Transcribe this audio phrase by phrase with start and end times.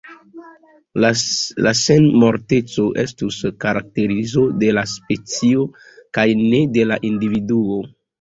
[1.65, 5.67] La senmorteco estus karakterizo de la specio
[6.19, 7.79] kaj ne de la individuo.